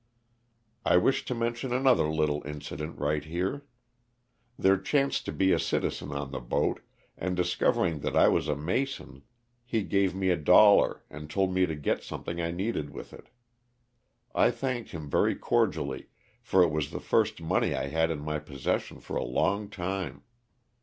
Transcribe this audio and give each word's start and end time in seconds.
I 0.83 0.97
wish 0.97 1.25
to 1.25 1.35
mention 1.35 1.71
another 1.71 2.07
little 2.11 2.41
incident 2.43 2.97
right 2.97 3.23
here. 3.23 3.67
There 4.57 4.79
chanced 4.79 5.25
to 5.25 5.31
be 5.31 5.51
a 5.51 5.59
citizen 5.59 6.11
on 6.11 6.31
the 6.31 6.39
boat, 6.39 6.79
and 7.15 7.35
discovering 7.37 7.99
that 7.99 8.17
I 8.17 8.27
was 8.27 8.47
a 8.47 8.55
Mason, 8.55 9.21
he 9.63 9.83
gave 9.83 10.15
me 10.15 10.31
a 10.31 10.37
dol 10.37 10.77
lar 10.77 11.03
and 11.11 11.29
told 11.29 11.53
me 11.53 11.67
to 11.67 11.75
get 11.75 12.01
something 12.01 12.41
I 12.41 12.49
needed 12.49 12.89
with 12.89 13.13
it. 13.13 13.29
1 14.31 14.51
thanked 14.53 14.89
him 14.89 15.07
very 15.07 15.35
cordially, 15.35 16.07
for 16.41 16.63
it 16.63 16.71
was 16.71 16.89
the 16.89 16.99
first 16.99 17.39
money 17.39 17.75
I 17.75 17.85
had 17.89 18.09
in 18.09 18.21
my 18.21 18.39
possession 18.39 19.01
for 19.01 19.17
a 19.17 19.23
long 19.23 19.69
time. 19.69 20.23